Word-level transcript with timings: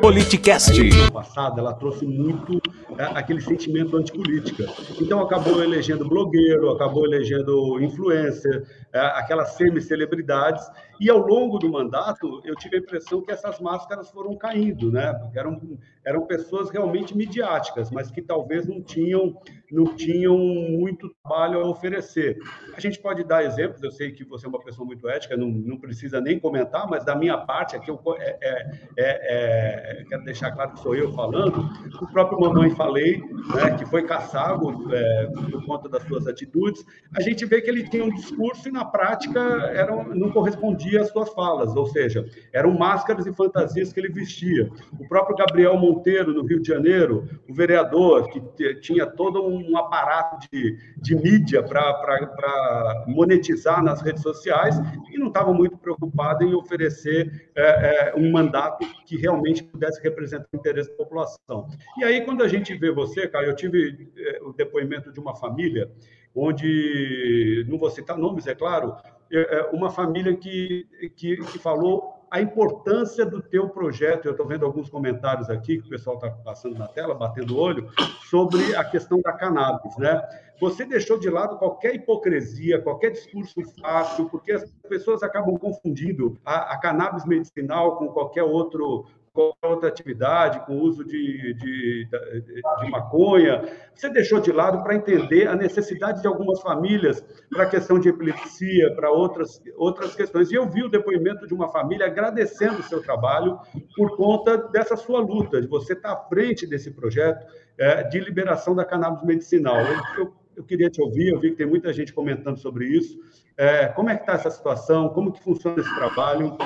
Politicast. 0.00 0.72
passada, 1.12 1.60
ela 1.60 1.72
trouxe 1.72 2.04
muito 2.06 2.60
aquele 3.04 3.40
sentimento 3.40 3.96
antipolítica. 3.96 4.64
Então 5.00 5.20
acabou 5.20 5.62
elegendo 5.62 6.08
blogueiro, 6.08 6.70
acabou 6.70 7.04
elegendo 7.04 7.80
influencer, 7.80 8.66
é, 8.92 9.00
aquelas 9.00 9.50
semi-celebridades, 9.50 10.66
e 10.98 11.10
ao 11.10 11.18
longo 11.18 11.58
do 11.58 11.68
mandato 11.70 12.40
eu 12.44 12.54
tive 12.54 12.76
a 12.76 12.78
impressão 12.80 13.20
que 13.20 13.30
essas 13.30 13.60
máscaras 13.60 14.10
foram 14.10 14.36
caindo, 14.36 14.90
né? 14.90 15.12
Porque 15.12 15.38
eram, 15.38 15.60
eram 16.04 16.26
pessoas 16.26 16.70
realmente 16.70 17.16
midiáticas, 17.16 17.90
mas 17.90 18.10
que 18.10 18.22
talvez 18.22 18.66
não 18.66 18.82
tinham, 18.82 19.38
não 19.70 19.84
tinham 19.94 20.38
muito 20.38 21.14
trabalho 21.22 21.60
a 21.60 21.68
oferecer. 21.68 22.38
A 22.74 22.80
gente 22.80 22.98
pode 22.98 23.24
dar 23.24 23.44
exemplos, 23.44 23.82
eu 23.82 23.90
sei 23.90 24.12
que 24.12 24.24
você 24.24 24.46
é 24.46 24.48
uma 24.48 24.62
pessoa 24.62 24.86
muito 24.86 25.08
ética, 25.08 25.36
não, 25.36 25.48
não 25.48 25.78
precisa 25.78 26.20
nem 26.20 26.38
comentar, 26.38 26.88
mas 26.88 27.04
da 27.04 27.14
minha 27.14 27.36
parte 27.36 27.76
aqui 27.76 27.90
eu 27.90 28.00
é, 28.18 28.38
é, 28.40 28.70
é, 28.96 30.00
é 30.00 30.04
quero 30.08 30.24
deixar 30.24 30.52
claro 30.52 30.72
que 30.72 30.80
sou 30.80 30.94
eu 30.94 31.12
falando, 31.12 31.68
o 32.00 32.06
próprio 32.12 32.40
Mamãe 32.40 32.70
Falei, 32.86 33.20
né, 33.52 33.76
que 33.76 33.84
foi 33.84 34.04
caçado 34.04 34.94
é, 34.94 35.26
por 35.50 35.66
conta 35.66 35.88
das 35.88 36.04
suas 36.04 36.24
atitudes, 36.28 36.86
a 37.16 37.20
gente 37.20 37.44
vê 37.44 37.60
que 37.60 37.68
ele 37.68 37.82
tinha 37.88 38.04
um 38.04 38.14
discurso 38.14 38.68
e 38.68 38.72
na 38.72 38.84
prática 38.84 39.40
era, 39.74 40.04
não 40.14 40.30
correspondia 40.30 41.00
às 41.00 41.08
suas 41.08 41.28
falas, 41.30 41.74
ou 41.74 41.86
seja, 41.88 42.24
eram 42.52 42.72
máscaras 42.78 43.26
e 43.26 43.32
fantasias 43.32 43.92
que 43.92 43.98
ele 43.98 44.08
vestia. 44.08 44.70
O 45.00 45.08
próprio 45.08 45.36
Gabriel 45.36 45.76
Monteiro, 45.76 46.32
no 46.32 46.46
Rio 46.46 46.62
de 46.62 46.68
Janeiro, 46.68 47.28
o 47.48 47.52
vereador, 47.52 48.28
que 48.28 48.40
tinha 48.76 49.04
todo 49.04 49.44
um 49.44 49.76
aparato 49.76 50.48
de, 50.48 50.78
de 50.98 51.16
mídia 51.16 51.64
para 51.64 53.04
monetizar 53.08 53.82
nas 53.82 54.00
redes 54.00 54.22
sociais 54.22 54.76
e 55.10 55.18
não 55.18 55.26
estava 55.26 55.52
muito 55.52 55.76
preocupado 55.76 56.44
em 56.44 56.54
oferecer 56.54 57.50
é, 57.56 58.10
é, 58.10 58.14
um 58.16 58.30
mandato 58.30 58.86
que 59.04 59.16
realmente 59.16 59.64
pudesse 59.64 60.00
representar 60.00 60.46
o 60.52 60.56
interesse 60.56 60.90
da 60.90 60.96
população. 60.96 61.68
E 61.98 62.04
aí, 62.04 62.24
quando 62.24 62.44
a 62.44 62.48
gente 62.48 62.75
vê 62.78 62.90
você, 62.90 63.28
Caio, 63.28 63.48
eu 63.48 63.56
tive 63.56 64.08
é, 64.16 64.40
o 64.42 64.52
depoimento 64.52 65.12
de 65.12 65.20
uma 65.20 65.34
família 65.34 65.90
onde, 66.34 67.64
não 67.68 67.78
vou 67.78 67.90
citar 67.90 68.18
nomes, 68.18 68.46
é 68.46 68.54
claro, 68.54 68.94
é, 69.32 69.58
é, 69.58 69.62
uma 69.72 69.90
família 69.90 70.36
que, 70.36 70.86
que, 71.16 71.36
que 71.36 71.58
falou 71.58 72.14
a 72.30 72.40
importância 72.40 73.24
do 73.24 73.40
teu 73.40 73.68
projeto. 73.68 74.26
Eu 74.26 74.32
estou 74.32 74.46
vendo 74.46 74.66
alguns 74.66 74.90
comentários 74.90 75.48
aqui 75.48 75.78
que 75.78 75.86
o 75.86 75.90
pessoal 75.90 76.16
está 76.16 76.30
passando 76.30 76.76
na 76.76 76.86
tela, 76.86 77.14
batendo 77.14 77.56
o 77.56 77.58
olho, 77.58 77.88
sobre 78.28 78.74
a 78.76 78.84
questão 78.84 79.20
da 79.20 79.32
cannabis, 79.32 79.96
né? 79.96 80.20
Você 80.60 80.84
deixou 80.84 81.18
de 81.18 81.28
lado 81.28 81.58
qualquer 81.58 81.94
hipocrisia, 81.94 82.80
qualquer 82.80 83.10
discurso 83.10 83.60
fácil, 83.80 84.28
porque 84.28 84.52
as 84.52 84.70
pessoas 84.88 85.22
acabam 85.22 85.56
confundindo 85.58 86.38
a, 86.44 86.74
a 86.74 86.78
cannabis 86.78 87.24
medicinal 87.26 87.96
com 87.96 88.08
qualquer 88.08 88.42
outro 88.42 89.06
qualquer 89.36 89.66
outra 89.66 89.88
atividade, 89.90 90.64
com 90.64 90.78
uso 90.78 91.04
de, 91.04 91.52
de, 91.54 92.08
de, 92.08 92.90
maconha. 92.90 93.62
Você 93.94 94.08
deixou 94.08 94.40
de 94.40 94.50
lado 94.50 94.82
para 94.82 94.94
entender 94.94 95.46
a 95.46 95.54
necessidade 95.54 96.22
de 96.22 96.26
algumas 96.26 96.60
famílias 96.62 97.22
para 97.50 97.64
a 97.64 97.68
questão 97.68 98.00
de 98.00 98.08
epilepsia, 98.08 98.94
para 98.96 99.10
outras, 99.10 99.62
outras 99.76 100.14
questões. 100.14 100.50
E 100.50 100.54
eu 100.54 100.66
vi 100.66 100.82
o 100.82 100.88
depoimento 100.88 101.46
de 101.46 101.52
uma 101.52 101.68
família 101.68 102.06
agradecendo 102.06 102.80
o 102.80 102.82
seu 102.82 103.02
trabalho 103.02 103.58
por 103.94 104.16
conta 104.16 104.56
dessa 104.56 104.96
sua 104.96 105.20
luta, 105.20 105.60
de 105.60 105.68
você 105.68 105.92
estar 105.92 106.12
à 106.12 106.16
frente 106.16 106.66
desse 106.66 106.90
projeto 106.90 107.44
é, 107.76 108.04
de 108.04 108.18
liberação 108.18 108.74
da 108.74 108.86
cannabis 108.86 109.22
medicinal. 109.22 109.76
Eu, 109.76 110.24
eu, 110.24 110.34
eu, 110.56 110.64
queria 110.64 110.88
te 110.88 111.02
ouvir, 111.02 111.28
eu 111.28 111.38
vi 111.38 111.50
que 111.50 111.56
tem 111.56 111.66
muita 111.66 111.92
gente 111.92 112.12
comentando 112.12 112.56
sobre 112.56 112.86
isso. 112.86 113.18
É, 113.54 113.88
como 113.88 114.08
é 114.08 114.16
que 114.16 114.22
está 114.22 114.32
essa 114.32 114.50
situação? 114.50 115.10
Como 115.10 115.30
que 115.30 115.42
funciona 115.42 115.78
esse 115.78 115.94
trabalho? 115.94 116.56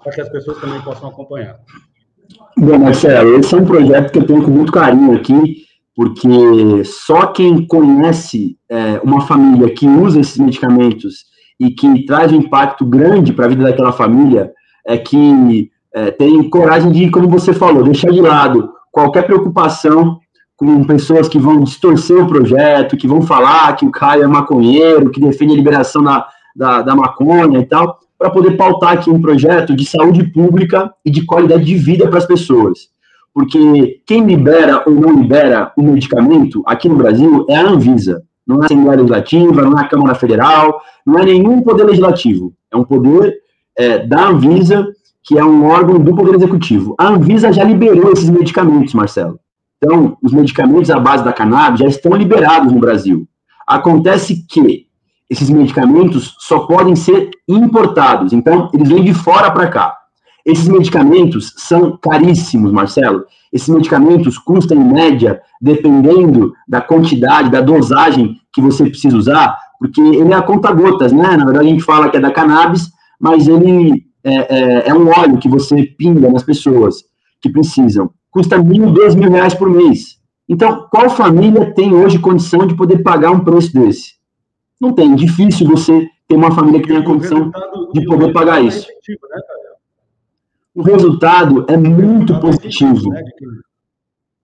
Para 0.00 0.12
que 0.12 0.20
as 0.20 0.28
pessoas 0.28 0.60
também 0.60 0.80
possam 0.82 1.08
acompanhar. 1.08 1.58
Bom, 2.64 2.78
Marcelo, 2.78 3.38
esse 3.38 3.54
é 3.54 3.58
um 3.58 3.66
projeto 3.66 4.10
que 4.10 4.18
eu 4.18 4.26
tenho 4.26 4.42
com 4.42 4.50
muito 4.50 4.72
carinho 4.72 5.14
aqui, 5.14 5.66
porque 5.94 6.82
só 6.82 7.26
quem 7.26 7.66
conhece 7.66 8.56
é, 8.70 8.98
uma 9.04 9.20
família 9.20 9.68
que 9.74 9.86
usa 9.86 10.18
esses 10.18 10.38
medicamentos 10.38 11.26
e 11.60 11.68
que 11.68 12.06
traz 12.06 12.32
um 12.32 12.36
impacto 12.36 12.86
grande 12.86 13.34
para 13.34 13.44
a 13.44 13.48
vida 13.48 13.64
daquela 13.64 13.92
família 13.92 14.50
é 14.86 14.96
que 14.96 15.70
é, 15.94 16.10
tem 16.10 16.48
coragem 16.48 16.90
de, 16.90 17.10
como 17.10 17.28
você 17.28 17.52
falou, 17.52 17.84
deixar 17.84 18.10
de 18.10 18.22
lado 18.22 18.70
qualquer 18.90 19.26
preocupação 19.26 20.18
com 20.56 20.84
pessoas 20.84 21.28
que 21.28 21.38
vão 21.38 21.62
distorcer 21.62 22.16
o 22.16 22.26
projeto, 22.26 22.96
que 22.96 23.06
vão 23.06 23.20
falar 23.20 23.76
que 23.76 23.84
o 23.84 23.90
Caio 23.90 24.24
é 24.24 24.26
maconheiro, 24.26 25.10
que 25.10 25.20
defende 25.20 25.52
a 25.52 25.56
liberação 25.56 26.02
da, 26.02 26.26
da, 26.56 26.80
da 26.80 26.96
maconha 26.96 27.58
e 27.58 27.66
tal 27.66 27.98
para 28.24 28.30
poder 28.30 28.56
pautar 28.56 28.92
aqui 28.92 29.10
um 29.10 29.20
projeto 29.20 29.76
de 29.76 29.84
saúde 29.84 30.24
pública 30.24 30.90
e 31.04 31.10
de 31.10 31.26
qualidade 31.26 31.62
de 31.62 31.76
vida 31.76 32.08
para 32.08 32.16
as 32.16 32.26
pessoas. 32.26 32.88
Porque 33.34 34.00
quem 34.06 34.24
libera 34.24 34.82
ou 34.86 34.94
não 34.94 35.20
libera 35.20 35.70
o 35.76 35.82
medicamento 35.82 36.62
aqui 36.64 36.88
no 36.88 36.96
Brasil 36.96 37.44
é 37.50 37.56
a 37.56 37.68
Anvisa. 37.68 38.22
Não 38.46 38.56
é 38.56 38.62
a 38.62 38.64
Assembleia 38.64 38.96
Legislativa, 38.96 39.60
não 39.60 39.78
é 39.78 39.82
a 39.82 39.88
Câmara 39.88 40.14
Federal, 40.14 40.80
não 41.04 41.18
é 41.18 41.24
nenhum 41.26 41.60
poder 41.60 41.84
legislativo. 41.84 42.54
É 42.72 42.76
um 42.78 42.84
poder 42.84 43.34
é, 43.76 43.98
da 44.06 44.28
Anvisa, 44.28 44.88
que 45.22 45.36
é 45.36 45.44
um 45.44 45.66
órgão 45.66 45.98
do 45.98 46.16
Poder 46.16 46.34
Executivo. 46.34 46.94
A 46.98 47.08
Anvisa 47.08 47.52
já 47.52 47.62
liberou 47.62 48.10
esses 48.10 48.30
medicamentos, 48.30 48.94
Marcelo. 48.94 49.38
Então, 49.76 50.16
os 50.22 50.32
medicamentos 50.32 50.90
à 50.90 50.98
base 50.98 51.22
da 51.22 51.32
cannabis 51.32 51.80
já 51.80 51.86
estão 51.86 52.14
liberados 52.14 52.72
no 52.72 52.80
Brasil. 52.80 53.28
Acontece 53.66 54.46
que 54.48 54.83
esses 55.30 55.48
medicamentos 55.50 56.34
só 56.38 56.60
podem 56.60 56.94
ser 56.94 57.30
importados. 57.48 58.32
Então, 58.32 58.70
eles 58.72 58.88
vêm 58.88 59.04
de 59.04 59.14
fora 59.14 59.50
para 59.50 59.68
cá. 59.68 59.96
Esses 60.44 60.68
medicamentos 60.68 61.54
são 61.56 61.96
caríssimos, 61.96 62.70
Marcelo. 62.70 63.24
Esses 63.50 63.68
medicamentos 63.68 64.36
custam, 64.36 64.76
em 64.76 64.92
média, 64.92 65.40
dependendo 65.60 66.52
da 66.68 66.80
quantidade, 66.80 67.50
da 67.50 67.62
dosagem 67.62 68.36
que 68.52 68.60
você 68.60 68.84
precisa 68.84 69.16
usar, 69.16 69.56
porque 69.78 70.00
ele 70.00 70.32
é 70.32 70.36
a 70.36 70.42
conta-gotas, 70.42 71.12
né? 71.12 71.36
Na 71.36 71.44
verdade, 71.44 71.66
a 71.66 71.70
gente 71.70 71.82
fala 71.82 72.10
que 72.10 72.18
é 72.18 72.20
da 72.20 72.30
cannabis, 72.30 72.90
mas 73.18 73.48
ele 73.48 74.04
é, 74.22 74.34
é, 74.34 74.88
é 74.88 74.94
um 74.94 75.08
óleo 75.08 75.38
que 75.38 75.48
você 75.48 75.82
pinga 75.84 76.30
nas 76.30 76.42
pessoas 76.42 76.96
que 77.40 77.48
precisam. 77.48 78.10
Custa 78.30 78.58
mil, 78.58 78.90
dois 78.90 79.14
mil 79.14 79.30
reais 79.30 79.54
por 79.54 79.70
mês. 79.70 80.18
Então, 80.48 80.86
qual 80.90 81.08
família 81.08 81.72
tem 81.74 81.94
hoje 81.94 82.18
condição 82.18 82.66
de 82.66 82.74
poder 82.74 83.02
pagar 83.02 83.30
um 83.30 83.40
preço 83.40 83.72
desse? 83.72 84.14
Não 84.80 84.92
tem. 84.92 85.14
Difícil 85.14 85.66
você 85.66 86.08
ter 86.28 86.34
uma 86.34 86.52
família 86.52 86.80
que 86.80 86.88
tenha 86.88 87.02
condição 87.02 87.50
de 87.92 88.04
poder 88.04 88.32
pagar 88.32 88.60
é 88.60 88.66
isso. 88.66 88.86
Né, 89.08 89.40
o 90.74 90.82
resultado 90.82 91.64
é 91.68 91.76
muito 91.76 92.38
positivo. 92.40 93.10
Né, 93.10 93.22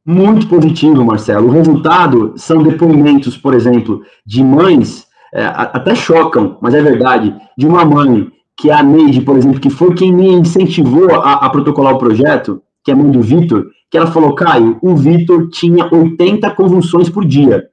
muito 0.07 0.49
positivo, 0.49 1.05
Marcelo. 1.05 1.49
O 1.49 1.51
resultado 1.51 2.35
são 2.37 2.63
depoimentos, 2.63 3.37
por 3.37 3.55
exemplo, 3.55 4.03
de 4.25 4.43
mães, 4.43 5.07
é, 5.33 5.45
até 5.45 5.95
chocam, 5.95 6.59
mas 6.61 6.75
é 6.75 6.83
verdade, 6.83 7.35
de 7.57 7.67
uma 7.67 7.85
mãe, 7.85 8.31
que 8.57 8.71
é 8.71 8.75
a 8.75 8.83
Neide, 8.83 9.21
por 9.21 9.37
exemplo, 9.37 9.61
que 9.61 9.71
foi 9.71 9.95
quem 9.95 10.13
me 10.13 10.29
incentivou 10.29 11.15
a, 11.15 11.35
a 11.35 11.51
protocolar 11.51 11.95
o 11.95 11.99
projeto, 11.99 12.63
que 12.85 12.91
é 12.91 12.95
a 12.95 12.97
mãe 12.97 13.11
do 13.11 13.23
Vitor, 13.23 13.67
que 13.91 13.99
ela 13.99 14.11
falou, 14.11 14.35
Caio, 14.35 14.79
o 14.83 14.95
Vitor 14.97 15.49
tinha 15.49 15.89
80 15.93 16.51
convulsões 16.53 17.09
por 17.09 17.25
dia 17.25 17.71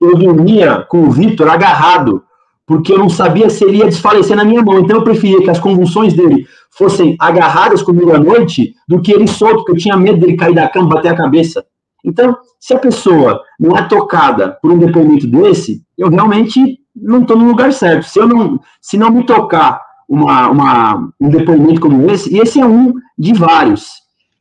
eu 0.00 0.16
dormia 0.16 0.86
com 0.88 1.02
o 1.02 1.10
Vitor 1.10 1.48
agarrado, 1.48 2.22
porque 2.66 2.92
eu 2.92 2.98
não 2.98 3.08
sabia 3.08 3.50
se 3.50 3.64
ele 3.64 3.78
ia 3.78 3.86
desfalecer 3.86 4.36
na 4.36 4.44
minha 4.44 4.62
mão. 4.62 4.78
Então 4.78 4.96
eu 4.96 5.04
preferia 5.04 5.42
que 5.42 5.50
as 5.50 5.58
convulsões 5.58 6.14
dele 6.14 6.46
fossem 6.70 7.16
agarradas 7.18 7.82
comigo 7.82 8.12
à 8.12 8.18
noite 8.18 8.74
do 8.88 9.00
que 9.00 9.12
ele 9.12 9.26
solto, 9.26 9.56
porque 9.56 9.72
eu 9.72 9.76
tinha 9.76 9.96
medo 9.96 10.18
dele 10.18 10.36
cair 10.36 10.54
da 10.54 10.68
cama, 10.68 10.88
bater 10.88 11.08
a 11.08 11.16
cabeça. 11.16 11.64
Então, 12.04 12.36
se 12.58 12.72
a 12.72 12.78
pessoa 12.78 13.40
não 13.58 13.76
é 13.76 13.82
tocada 13.82 14.56
por 14.62 14.72
um 14.72 14.78
depoimento 14.78 15.26
desse, 15.26 15.82
eu 15.98 16.08
realmente 16.08 16.78
não 16.94 17.22
estou 17.22 17.36
no 17.36 17.48
lugar 17.48 17.72
certo. 17.72 18.06
Se 18.06 18.18
eu 18.18 18.26
não, 18.26 18.60
se 18.80 18.96
não 18.96 19.10
me 19.10 19.24
tocar 19.24 19.82
uma, 20.08 20.48
uma, 20.48 21.12
um 21.20 21.28
depoimento 21.28 21.80
como 21.80 22.10
esse, 22.10 22.34
e 22.34 22.38
esse 22.38 22.60
é 22.60 22.66
um 22.66 22.94
de 23.18 23.32
vários. 23.32 23.88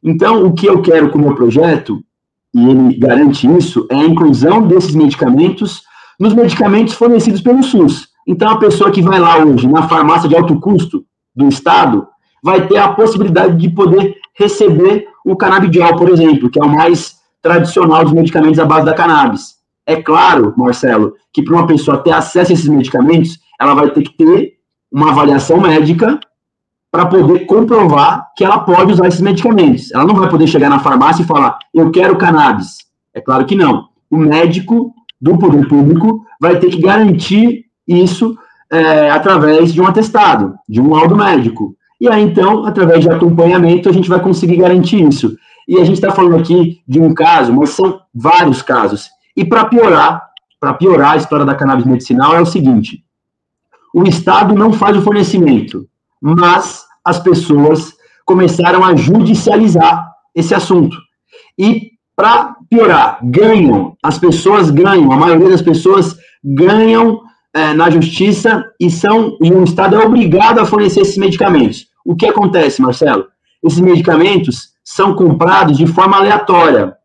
Então, 0.04 0.46
o 0.46 0.54
que 0.54 0.66
eu 0.66 0.82
quero 0.82 1.10
com 1.10 1.18
o 1.18 1.22
meu 1.22 1.36
projeto 1.36 2.00
e 2.54 2.70
ele 2.70 2.98
garante 2.98 3.48
isso, 3.48 3.88
é 3.90 3.96
a 3.96 4.06
inclusão 4.06 4.68
desses 4.68 4.96
medicamentos 4.96 5.84
nos 6.20 6.34
medicamentos 6.34 6.94
fornecidos 6.94 7.42
pelo 7.42 7.64
SUS. 7.64 8.10
Então, 8.28 8.50
a 8.50 8.58
pessoa 8.58 8.92
que 8.92 9.02
vai 9.02 9.20
lá 9.20 9.38
hoje 9.38 9.68
na 9.68 9.88
farmácia 9.88 10.28
de 10.28 10.36
alto 10.36 10.60
custo 10.60 11.04
do 11.36 11.48
Estado 11.48 12.08
vai 12.44 12.68
ter 12.68 12.78
a 12.78 12.90
possibilidade 12.90 13.58
de 13.58 13.70
poder 13.70 14.16
receber 14.38 15.08
o 15.26 15.36
canabidiol, 15.36 15.96
por 15.96 16.10
exemplo, 16.10 16.50
que 16.50 16.60
é 16.60 16.64
o 16.64 16.70
mais 16.70 17.18
tradicional 17.42 18.04
dos 18.04 18.14
medicamentos 18.14 18.60
à 18.60 18.66
base 18.66 18.86
da 18.86 18.94
cannabis. 18.94 19.56
É 19.86 20.02
claro, 20.02 20.54
Marcelo, 20.58 21.14
que 21.34 21.44
para 21.44 21.56
uma 21.56 21.68
pessoa 21.68 21.98
ter 21.98 22.12
acesso 22.12 22.52
a 22.52 22.54
esses 22.54 22.68
medicamentos, 22.68 23.40
ela 23.60 23.74
vai 23.74 23.90
ter 23.90 24.04
que 24.04 24.16
ter 24.16 24.54
uma 24.92 25.12
avaliação 25.12 25.60
médica 25.60 26.20
para 26.92 27.06
poder 27.06 27.46
comprovar 27.46 28.32
que 28.36 28.44
ela 28.44 28.60
pode 28.60 28.94
usar 28.94 29.08
esses 29.08 29.22
medicamentos. 29.22 29.92
Ela 29.92 30.06
não 30.06 30.16
vai 30.16 30.30
poder 30.30 30.48
chegar 30.48 30.70
na 30.70 30.80
farmácia 30.80 31.24
e 31.24 31.26
falar, 31.26 31.58
eu 31.74 31.92
quero 31.92 32.18
cannabis. 32.18 32.78
É 33.14 33.22
claro 33.22 33.46
que 33.46 33.56
não. 33.56 33.88
O 34.10 34.18
médico 34.18 34.94
do 35.22 35.38
poder 35.38 35.68
público 35.68 36.26
vai 36.40 36.60
ter 36.60 36.70
que 36.70 36.82
garantir 36.82 37.66
isso 37.88 38.36
é, 38.72 39.10
através 39.10 39.74
de 39.74 39.82
um 39.82 39.88
atestado, 39.88 40.56
de 40.68 40.80
um 40.80 40.94
laudo 40.94 41.16
médico. 41.16 41.76
E 42.00 42.08
aí, 42.08 42.24
então, 42.24 42.66
através 42.66 43.02
de 43.02 43.10
acompanhamento, 43.10 43.90
a 43.90 43.92
gente 43.92 44.10
vai 44.10 44.22
conseguir 44.22 44.58
garantir 44.58 45.06
isso. 45.06 45.36
E 45.68 45.78
a 45.78 45.84
gente 45.84 45.96
está 45.96 46.12
falando 46.12 46.38
aqui 46.38 46.82
de 46.88 47.00
um 47.00 47.14
caso, 47.14 47.54
mas 47.54 47.72
são 47.72 48.00
vários 48.14 48.62
casos. 48.62 49.10
E 49.36 49.46
para 49.46 49.66
piorar, 49.66 50.22
para 50.60 50.74
piorar 50.74 51.14
a 51.14 51.18
história 51.18 51.46
da 51.46 51.56
cannabis 51.56 51.86
medicinal 51.86 52.36
é 52.36 52.42
o 52.42 52.46
seguinte: 52.46 53.04
o 53.94 54.04
Estado 54.04 54.56
não 54.56 54.74
faz 54.74 54.98
o 54.98 55.02
fornecimento, 55.02 55.88
mas 56.22 56.86
as 57.04 57.20
pessoas 57.20 57.94
começaram 58.26 58.84
a 58.84 58.96
judicializar 58.96 60.08
esse 60.36 60.54
assunto. 60.54 60.98
E 61.58 61.92
para 62.16 62.56
piorar, 62.70 63.20
ganham, 63.24 63.96
as 64.04 64.20
pessoas 64.20 64.70
ganham, 64.70 65.12
a 65.12 65.18
maioria 65.18 65.50
das 65.50 65.62
pessoas 65.62 66.18
ganham 66.44 67.22
é, 67.54 67.74
na 67.74 67.90
justiça 67.90 68.66
e 68.80 68.90
são 68.90 69.38
e 69.42 69.52
o 69.52 69.64
Estado 69.64 69.96
é 69.96 70.06
obrigado 70.06 70.60
a 70.60 70.66
fornecer 70.66 71.02
esses 71.02 71.18
medicamentos. 71.18 71.88
O 72.06 72.16
que 72.16 72.28
acontece, 72.28 72.82
Marcelo? 72.82 73.28
Esses 73.64 73.80
medicamentos 73.80 74.70
são 74.84 75.16
comprados 75.16 75.78
de 75.78 75.88
forma 75.88 76.18
aleatória, 76.18 76.96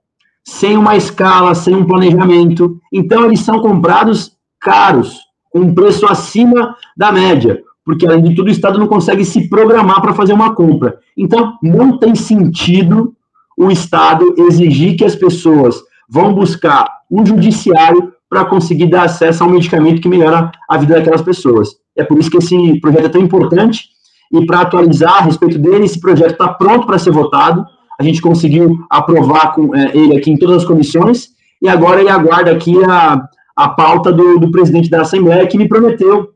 sem 0.45 0.77
uma 0.77 0.97
escala, 0.97 1.55
sem 1.55 1.75
um 1.75 1.87
planejamento. 1.87 2.79
Então, 2.93 3.25
eles 3.25 3.41
são 3.41 3.61
comprados 3.61 4.33
caros, 4.61 5.19
com 5.51 5.61
um 5.61 5.75
preço 5.75 6.07
acima 6.07 6.77
da 6.97 7.13
média, 7.13 7.63
porque, 7.85 8.07
além 8.07 8.23
de 8.23 8.35
tudo, 8.35 8.49
o 8.49 8.51
Estado 8.51 8.79
não 8.79 8.87
consegue 8.87 9.25
se 9.25 9.49
programar 9.49 10.01
para 10.01 10.15
fazer 10.15 10.33
uma 10.33 10.55
compra. 10.55 10.99
Então, 11.17 11.59
não 11.63 11.99
tem 11.99 12.15
sentido 12.15 13.15
o 13.57 13.71
Estado 13.71 14.35
exigir 14.39 14.97
que 14.97 15.05
as 15.05 15.15
pessoas 15.15 15.77
vão 16.09 16.35
buscar 16.35 16.87
um 17.11 17.25
judiciário 17.25 18.13
para 18.29 18.45
conseguir 18.45 18.87
dar 18.87 19.05
acesso 19.05 19.45
a 19.45 19.47
um 19.47 19.51
medicamento 19.51 20.01
que 20.01 20.09
melhora 20.09 20.51
a 20.69 20.77
vida 20.79 20.95
daquelas 20.95 21.23
pessoas. 21.23 21.77
É 21.97 22.03
por 22.03 22.19
isso 22.19 22.31
que 22.31 22.39
esse 22.39 22.81
projeto 22.81 23.05
é 23.05 23.09
tão 23.09 23.21
importante 23.21 23.95
e 24.33 24.45
para 24.47 24.63
atualizar 24.63 25.19
a 25.19 25.21
respeito 25.21 25.59
dele, 25.59 25.85
esse 25.85 26.01
projeto 26.01 26.33
está 26.33 26.49
pronto 26.49 26.87
para 26.87 26.99
ser 26.99 27.13
votado. 27.13 27.65
A 28.01 28.03
gente 28.03 28.21
conseguiu 28.21 28.85
aprovar 28.91 29.55
com, 29.55 29.75
é, 29.75 29.97
ele 29.97 30.17
aqui 30.17 30.31
em 30.31 30.37
todas 30.37 30.57
as 30.57 30.65
comissões, 30.65 31.29
e 31.63 31.69
agora 31.69 32.01
ele 32.01 32.11
aguarda 32.11 32.51
aqui 32.51 32.75
a, 32.85 33.23
a 33.55 33.69
pauta 33.69 34.13
do, 34.13 34.39
do 34.41 34.51
presidente 34.51 34.91
da 34.91 35.03
Assembleia, 35.03 35.47
que 35.47 35.57
me 35.57 35.69
prometeu 35.69 36.31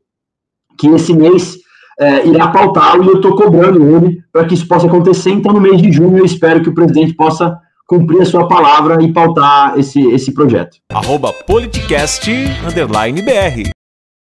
que 0.78 0.88
esse 0.88 1.12
mês 1.12 1.58
é, 1.98 2.26
irá 2.26 2.48
pautá-lo, 2.48 3.04
e 3.04 3.08
eu 3.08 3.16
estou 3.16 3.34
cobrando 3.34 3.96
ele 3.96 4.22
para 4.32 4.44
que 4.44 4.54
isso 4.54 4.66
possa 4.66 4.86
acontecer. 4.86 5.30
Então, 5.30 5.52
no 5.52 5.60
mês 5.60 5.82
de 5.82 5.90
junho, 5.90 6.18
eu 6.18 6.24
espero 6.24 6.62
que 6.62 6.68
o 6.68 6.74
presidente 6.74 7.14
possa 7.14 7.58
cumprir 7.86 8.20
a 8.20 8.26
sua 8.26 8.46
palavra 8.46 9.02
e 9.02 9.12
pautar 9.12 9.78
esse, 9.78 10.00
esse 10.10 10.32
projeto. 10.32 10.76
Arroba. 10.90 11.34